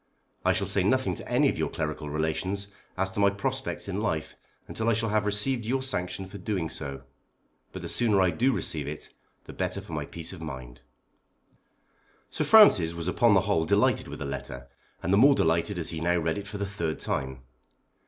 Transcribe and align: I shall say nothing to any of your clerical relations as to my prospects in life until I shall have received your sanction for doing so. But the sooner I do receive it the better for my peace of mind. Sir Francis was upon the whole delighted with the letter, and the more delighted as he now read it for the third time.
I 0.43 0.51
shall 0.51 0.65
say 0.65 0.81
nothing 0.81 1.13
to 1.13 1.29
any 1.31 1.47
of 1.47 1.59
your 1.59 1.69
clerical 1.69 2.09
relations 2.09 2.69
as 2.97 3.11
to 3.11 3.19
my 3.19 3.29
prospects 3.29 3.87
in 3.87 4.01
life 4.01 4.35
until 4.67 4.89
I 4.89 4.93
shall 4.93 5.09
have 5.09 5.27
received 5.27 5.63
your 5.63 5.83
sanction 5.83 6.25
for 6.25 6.39
doing 6.39 6.71
so. 6.71 7.03
But 7.71 7.83
the 7.83 7.87
sooner 7.87 8.19
I 8.19 8.31
do 8.31 8.51
receive 8.51 8.87
it 8.87 9.13
the 9.43 9.53
better 9.53 9.79
for 9.79 9.93
my 9.93 10.07
peace 10.07 10.33
of 10.33 10.41
mind. 10.41 10.81
Sir 12.31 12.45
Francis 12.45 12.95
was 12.95 13.07
upon 13.07 13.35
the 13.35 13.41
whole 13.41 13.63
delighted 13.63 14.07
with 14.07 14.17
the 14.17 14.25
letter, 14.25 14.69
and 15.03 15.13
the 15.13 15.17
more 15.17 15.35
delighted 15.35 15.77
as 15.77 15.91
he 15.91 16.01
now 16.01 16.17
read 16.17 16.39
it 16.39 16.47
for 16.47 16.57
the 16.57 16.65
third 16.65 16.99
time. 16.99 17.43